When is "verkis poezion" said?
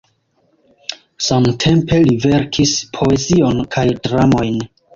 2.25-3.65